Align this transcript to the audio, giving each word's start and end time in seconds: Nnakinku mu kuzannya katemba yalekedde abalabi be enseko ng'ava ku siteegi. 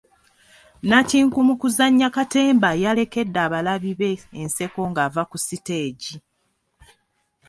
Nnakinku 0.81 1.39
mu 1.47 1.55
kuzannya 1.61 2.07
katemba 2.15 2.69
yalekedde 2.83 3.39
abalabi 3.45 3.91
be 3.99 4.09
enseko 4.41 4.79
ng'ava 4.91 5.21
ku 5.29 5.37
siteegi. 5.45 6.13